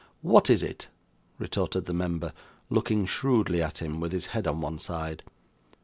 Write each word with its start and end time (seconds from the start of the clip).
What 0.23 0.49
is 0.49 0.63
it?' 0.63 0.87
retorted 1.37 1.85
the 1.85 1.93
member, 1.93 2.33
looking 2.71 3.05
shrewdly 3.05 3.61
at 3.61 3.83
him, 3.83 3.99
with 3.99 4.13
his 4.13 4.25
head 4.25 4.47
on 4.47 4.59
one 4.59 4.79
side. 4.79 5.21